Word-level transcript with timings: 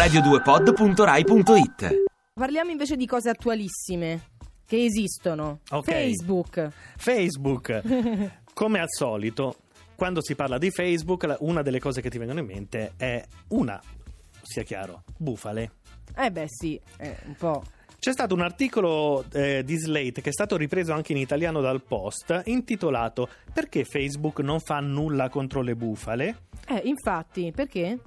radio2pod.rai.it 0.00 2.04
Parliamo 2.32 2.70
invece 2.70 2.96
di 2.96 3.04
cose 3.04 3.28
attualissime 3.28 4.28
che 4.64 4.82
esistono. 4.82 5.60
Ok. 5.68 5.84
Facebook. 5.84 6.68
Facebook, 6.96 8.30
come 8.54 8.78
al 8.78 8.86
solito, 8.88 9.56
quando 9.94 10.22
si 10.22 10.34
parla 10.34 10.56
di 10.56 10.70
Facebook, 10.70 11.36
una 11.40 11.60
delle 11.60 11.80
cose 11.80 12.00
che 12.00 12.08
ti 12.08 12.16
vengono 12.16 12.40
in 12.40 12.46
mente 12.46 12.92
è 12.96 13.22
una, 13.48 13.78
sia 14.40 14.62
chiaro, 14.62 15.02
bufale. 15.18 15.72
Eh 16.16 16.30
beh 16.30 16.46
sì, 16.48 16.80
eh, 16.96 17.18
un 17.26 17.34
po'. 17.34 17.62
C'è 17.98 18.12
stato 18.12 18.32
un 18.32 18.40
articolo 18.40 19.26
eh, 19.34 19.62
di 19.64 19.76
Slate 19.76 20.22
che 20.22 20.30
è 20.30 20.32
stato 20.32 20.56
ripreso 20.56 20.94
anche 20.94 21.12
in 21.12 21.18
italiano 21.18 21.60
dal 21.60 21.82
Post, 21.82 22.40
intitolato 22.46 23.28
Perché 23.52 23.84
Facebook 23.84 24.40
non 24.40 24.60
fa 24.60 24.80
nulla 24.80 25.28
contro 25.28 25.60
le 25.60 25.76
bufale? 25.76 26.44
Eh, 26.66 26.80
infatti, 26.84 27.52
perché? 27.54 27.98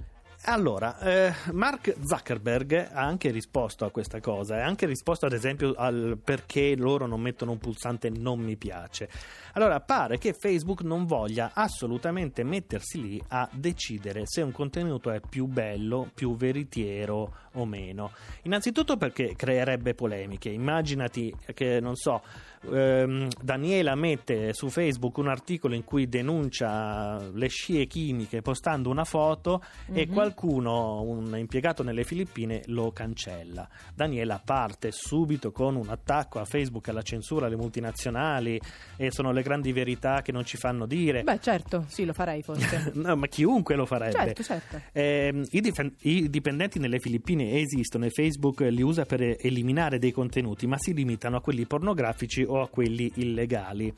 Allora, 0.46 0.98
eh, 0.98 1.32
Mark 1.52 1.94
Zuckerberg 2.04 2.90
ha 2.92 3.00
anche 3.00 3.30
risposto 3.30 3.86
a 3.86 3.90
questa 3.90 4.20
cosa, 4.20 4.56
ha 4.56 4.66
anche 4.66 4.84
risposto 4.84 5.24
ad 5.24 5.32
esempio 5.32 5.72
al 5.72 6.18
perché 6.22 6.76
loro 6.76 7.06
non 7.06 7.22
mettono 7.22 7.52
un 7.52 7.58
pulsante 7.58 8.10
non 8.10 8.40
mi 8.40 8.56
piace. 8.56 9.08
Allora, 9.54 9.80
pare 9.80 10.18
che 10.18 10.34
Facebook 10.34 10.82
non 10.82 11.06
voglia 11.06 11.52
assolutamente 11.54 12.44
mettersi 12.44 13.00
lì 13.00 13.22
a 13.28 13.48
decidere 13.52 14.26
se 14.26 14.42
un 14.42 14.52
contenuto 14.52 15.10
è 15.10 15.20
più 15.26 15.46
bello, 15.46 16.10
più 16.12 16.36
veritiero 16.36 17.32
o 17.54 17.64
meno. 17.64 18.10
Innanzitutto 18.42 18.96
perché 18.96 19.34
creerebbe 19.36 19.94
polemiche. 19.94 20.50
Immaginati 20.50 21.34
che, 21.54 21.80
non 21.80 21.94
so, 21.94 22.22
ehm, 22.70 23.28
Daniela 23.40 23.94
mette 23.94 24.52
su 24.52 24.68
Facebook 24.68 25.16
un 25.18 25.28
articolo 25.28 25.74
in 25.74 25.84
cui 25.84 26.08
denuncia 26.08 27.18
le 27.32 27.48
scie 27.48 27.86
chimiche 27.86 28.42
postando 28.42 28.90
una 28.90 29.04
foto 29.04 29.62
e 29.92 30.06
qualcuno, 30.06 30.33
un 30.42 31.34
impiegato 31.36 31.82
nelle 31.82 32.04
Filippine, 32.04 32.62
lo 32.66 32.90
cancella. 32.92 33.68
Daniela 33.94 34.40
parte 34.44 34.90
subito 34.92 35.52
con 35.52 35.76
un 35.76 35.88
attacco 35.88 36.40
a 36.40 36.44
Facebook, 36.44 36.88
alla 36.88 37.02
censura, 37.02 37.46
alle 37.46 37.56
multinazionali 37.56 38.60
e 38.96 39.10
sono 39.10 39.32
le 39.32 39.42
grandi 39.42 39.72
verità 39.72 40.22
che 40.22 40.32
non 40.32 40.44
ci 40.44 40.56
fanno 40.56 40.86
dire. 40.86 41.22
Beh, 41.22 41.40
certo, 41.40 41.84
sì, 41.88 42.04
lo 42.04 42.12
farei 42.12 42.42
forse. 42.42 42.92
No, 43.04 43.16
ma 43.16 43.26
chiunque 43.26 43.74
lo 43.74 43.86
farebbe. 43.86 44.12
certo, 44.12 44.42
certo. 44.42 44.80
Ehm, 44.92 45.44
i, 45.50 45.60
difen- 45.60 45.94
i 46.00 46.30
dipendenti 46.30 46.78
nelle 46.78 46.98
Filippine 46.98 47.60
esistono 47.60 48.06
e 48.06 48.10
Facebook 48.10 48.60
li 48.60 48.82
usa 48.82 49.04
per 49.04 49.20
eliminare 49.20 49.98
dei 49.98 50.12
contenuti, 50.12 50.66
ma 50.66 50.76
si 50.78 50.94
limitano 50.94 51.36
a 51.36 51.40
quelli 51.40 51.66
pornografici 51.66 52.42
o 52.42 52.60
a 52.60 52.68
quelli 52.68 53.12
illegali. 53.16 53.92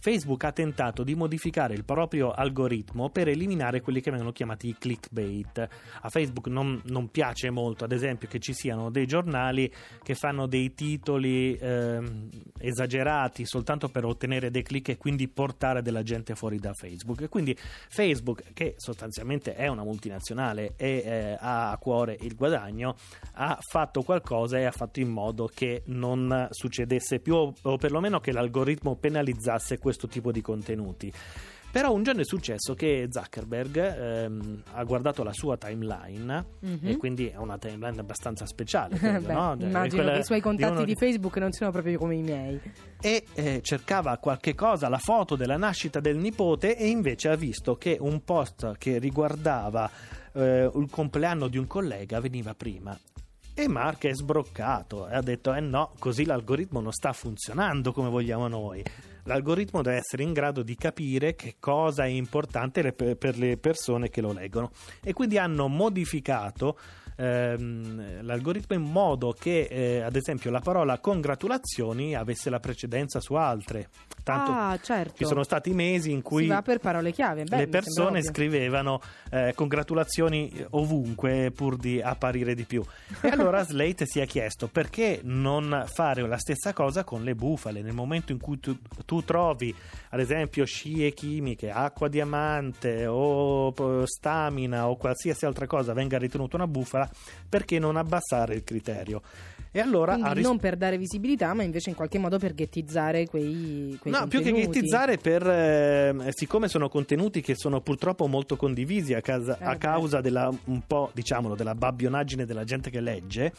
Facebook 0.00 0.44
ha 0.44 0.52
tentato 0.52 1.04
di 1.04 1.14
modificare 1.14 1.74
il 1.74 1.84
proprio 1.84 2.30
algoritmo 2.30 3.10
per 3.10 3.28
eliminare 3.28 3.82
quelli 3.82 4.00
che 4.00 4.10
vengono 4.10 4.32
chiamati 4.32 4.68
i 4.68 4.76
clickbait. 4.78 5.68
A 6.00 6.08
Facebook 6.08 6.46
non, 6.46 6.80
non 6.86 7.10
piace 7.10 7.50
molto, 7.50 7.84
ad 7.84 7.92
esempio, 7.92 8.26
che 8.26 8.38
ci 8.38 8.54
siano 8.54 8.90
dei 8.90 9.06
giornali 9.06 9.70
che 10.02 10.14
fanno 10.14 10.46
dei 10.46 10.72
titoli 10.72 11.54
ehm, 11.54 12.30
esagerati 12.58 13.44
soltanto 13.44 13.90
per 13.90 14.06
ottenere 14.06 14.50
dei 14.50 14.62
click 14.62 14.88
e 14.88 14.96
quindi 14.96 15.28
portare 15.28 15.82
della 15.82 16.02
gente 16.02 16.34
fuori 16.34 16.58
da 16.58 16.72
Facebook. 16.72 17.20
E 17.20 17.28
quindi 17.28 17.54
Facebook, 17.54 18.54
che 18.54 18.76
sostanzialmente 18.78 19.54
è 19.54 19.66
una 19.66 19.84
multinazionale 19.84 20.72
e 20.76 21.02
eh, 21.04 21.36
ha 21.38 21.72
a 21.72 21.76
cuore 21.76 22.16
il 22.20 22.34
guadagno, 22.34 22.96
ha 23.34 23.58
fatto 23.60 24.00
qualcosa 24.00 24.58
e 24.58 24.64
ha 24.64 24.70
fatto 24.70 24.98
in 24.98 25.08
modo 25.08 25.50
che 25.52 25.82
non 25.86 26.48
succedesse 26.50 27.20
più 27.20 27.34
o, 27.34 27.54
o 27.60 27.76
perlomeno 27.76 28.18
che 28.18 28.32
l'algoritmo 28.32 28.96
penalizzasse 28.96 29.76
questo 29.76 29.88
tipo 30.08 30.30
di 30.32 30.40
contenuti. 30.40 31.12
Però 31.72 31.92
un 31.92 32.02
giorno 32.02 32.22
è 32.22 32.24
successo 32.24 32.74
che 32.74 33.06
Zuckerberg 33.08 33.76
ehm, 33.76 34.62
ha 34.72 34.82
guardato 34.82 35.22
la 35.22 35.32
sua 35.32 35.56
timeline 35.56 36.44
Mhm. 36.62 36.78
e 36.88 36.96
quindi 36.96 37.28
è 37.28 37.36
una 37.36 37.58
timeline 37.58 38.00
abbastanza 38.00 38.44
speciale. 38.44 38.96
credo, 38.98 39.26
Beh, 39.28 39.32
no? 39.32 39.56
immagino 39.60 40.02
Quella 40.02 40.12
che 40.14 40.18
i 40.18 40.24
suoi 40.24 40.38
di 40.38 40.42
contatti 40.42 40.72
uno 40.72 40.84
di 40.84 40.96
Facebook 40.96 41.36
non 41.36 41.52
siano 41.52 41.70
proprio 41.70 41.96
come 41.96 42.16
i 42.16 42.22
miei. 42.22 42.60
e 43.00 43.24
eh, 43.34 43.60
cercava 43.62 44.16
qualche 44.18 44.56
cosa, 44.56 44.88
la 44.88 44.98
foto 44.98 45.36
della 45.36 45.56
nascita 45.56 46.00
del 46.00 46.16
nipote 46.16 46.76
e 46.76 46.88
invece 46.88 47.28
ha 47.28 47.36
visto 47.36 47.76
che 47.76 47.96
un 48.00 48.24
post 48.24 48.76
che 48.76 48.98
riguardava 48.98 49.88
eh, 50.32 50.68
il 50.74 50.88
compleanno 50.90 51.46
di 51.46 51.56
un 51.56 51.68
collega 51.68 52.18
veniva 52.20 52.52
prima. 52.52 52.98
E 53.54 53.68
Mark 53.68 54.06
è 54.06 54.14
sbroccato 54.14 55.06
e 55.08 55.14
ha 55.14 55.20
detto: 55.22 55.52
Eh 55.54 55.60
no, 55.60 55.92
così 55.98 56.24
l'algoritmo 56.24 56.80
non 56.80 56.92
sta 56.92 57.12
funzionando 57.12 57.92
come 57.92 58.08
vogliamo 58.08 58.48
noi. 58.48 58.82
L'algoritmo 59.24 59.82
deve 59.82 59.98
essere 59.98 60.22
in 60.22 60.32
grado 60.32 60.62
di 60.62 60.74
capire 60.76 61.34
che 61.34 61.56
cosa 61.58 62.04
è 62.04 62.08
importante 62.08 62.92
per 62.92 63.38
le 63.38 63.56
persone 63.56 64.08
che 64.08 64.20
lo 64.20 64.32
leggono. 64.32 64.70
E 65.02 65.12
quindi 65.12 65.38
hanno 65.38 65.68
modificato 65.68 66.78
ehm, 67.20 68.24
l'algoritmo 68.24 68.76
in 68.76 68.90
modo 68.90 69.34
che, 69.38 69.68
eh, 69.70 70.00
ad 70.00 70.16
esempio, 70.16 70.50
la 70.50 70.60
parola 70.60 70.98
congratulazioni 70.98 72.14
avesse 72.14 72.50
la 72.50 72.60
precedenza 72.60 73.20
su 73.20 73.34
altre. 73.34 73.88
Tanto 74.22 74.50
ah, 74.52 74.78
certo. 74.80 75.16
ci 75.16 75.24
sono 75.24 75.42
stati 75.42 75.72
mesi 75.72 76.10
in 76.12 76.22
cui 76.22 76.46
chiave. 77.12 77.44
Beh, 77.44 77.56
le 77.56 77.68
persone 77.68 78.22
scrivevano 78.22 79.00
eh, 79.30 79.52
congratulazioni 79.54 80.66
ovunque 80.70 81.50
pur 81.54 81.76
di 81.76 82.00
apparire 82.00 82.54
di 82.54 82.64
più. 82.64 82.82
E 83.20 83.28
allora 83.30 83.64
Slate 83.64 84.06
si 84.06 84.20
è 84.20 84.26
chiesto 84.26 84.68
perché 84.68 85.20
non 85.22 85.84
fare 85.86 86.26
la 86.26 86.38
stessa 86.38 86.72
cosa 86.72 87.04
con 87.04 87.24
le 87.24 87.34
bufale 87.34 87.82
nel 87.82 87.94
momento 87.94 88.32
in 88.32 88.38
cui 88.38 88.58
tu, 88.60 88.76
tu 89.04 89.24
trovi 89.24 89.74
ad 90.10 90.20
esempio 90.20 90.64
scie 90.64 91.12
chimiche, 91.12 91.70
acqua 91.70 92.08
diamante 92.08 93.06
o 93.06 93.72
stamina 94.04 94.88
o 94.88 94.96
qualsiasi 94.96 95.46
altra 95.46 95.66
cosa 95.66 95.92
venga 95.92 96.18
ritenuta 96.18 96.56
una 96.56 96.66
bufala, 96.66 97.09
perché 97.48 97.78
non 97.78 97.96
abbassare 97.96 98.54
il 98.54 98.64
criterio? 98.64 99.22
E 99.72 99.78
allora 99.78 100.16
ris- 100.32 100.44
non 100.44 100.58
per 100.58 100.76
dare 100.76 100.98
visibilità, 100.98 101.54
ma 101.54 101.62
invece 101.62 101.90
in 101.90 101.96
qualche 101.96 102.18
modo 102.18 102.38
per 102.38 102.54
ghettizzare 102.54 103.28
quei, 103.28 103.96
quei 104.00 104.12
No, 104.12 104.26
più 104.26 104.40
che 104.42 104.50
contenuti. 104.50 104.78
ghettizzare 104.80 105.16
per 105.16 105.46
eh, 105.48 106.14
siccome 106.30 106.66
sono 106.68 106.88
contenuti 106.88 107.40
che 107.40 107.54
sono 107.54 107.80
purtroppo 107.80 108.26
molto 108.26 108.56
condivisi 108.56 109.14
a, 109.14 109.20
casa- 109.20 109.56
Eh, 109.58 109.64
a 109.64 109.76
causa 109.76 110.20
della 110.20 110.50
un 110.64 110.82
po' 110.86 111.10
diciamolo 111.14 111.54
della 111.54 111.74
babbionaggine 111.76 112.44
della 112.46 112.64
gente 112.64 112.90
che 112.90 113.00
legge 113.00 113.52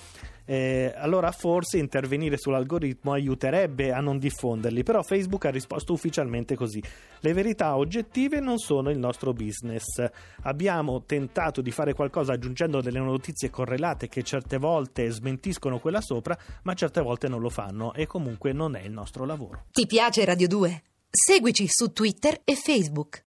eh, 0.45 0.91
allora 0.97 1.31
forse 1.31 1.77
intervenire 1.77 2.35
sull'algoritmo 2.35 3.13
aiuterebbe 3.13 3.93
a 3.93 4.01
non 4.01 4.17
diffonderli 4.17 4.83
però 4.83 5.01
Facebook 5.03 5.45
ha 5.45 5.49
risposto 5.51 5.93
ufficialmente 5.93 6.55
così. 6.55 6.81
Le 7.23 7.33
verità 7.33 7.77
oggettive 7.77 8.39
non 8.39 8.57
sono 8.57 8.89
il 8.89 8.97
nostro 8.97 9.31
business. 9.31 10.03
Abbiamo 10.41 11.03
tentato 11.05 11.61
di 11.61 11.69
fare 11.71 11.93
qualcosa 11.93 12.33
aggiungendo 12.33 12.81
delle 12.81 12.99
notizie 12.99 13.49
correlate 13.51 14.09
che 14.09 14.23
certe 14.23 14.57
volte 14.57 15.07
smentiscono 15.11 15.79
quella 15.79 16.00
sopra 16.01 16.37
ma 16.63 16.73
certe 16.73 17.01
volte 17.01 17.27
non 17.27 17.39
lo 17.39 17.49
fanno 17.49 17.93
e 17.93 18.05
comunque 18.07 18.51
non 18.53 18.75
è 18.75 18.81
il 18.81 18.91
nostro 18.91 19.25
lavoro 19.25 19.65
Ti 19.71 19.85
piace 19.85 20.25
Radio 20.25 20.47
2? 20.47 20.83
Seguici 21.13 21.67
su 21.67 21.91
Twitter 21.91 22.39
e 22.45 22.55
Facebook. 22.55 23.19